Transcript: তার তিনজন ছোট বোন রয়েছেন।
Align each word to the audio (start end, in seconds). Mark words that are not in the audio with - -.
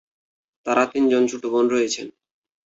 তার 0.65 0.79
তিনজন 0.93 1.23
ছোট 1.27 1.43
বোন 1.45 1.65
রয়েছেন। 1.69 2.07